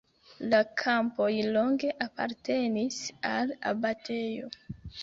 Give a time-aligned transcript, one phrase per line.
[0.53, 1.27] La kampoj
[1.57, 2.99] longe apartenis
[3.35, 4.53] al abatejo.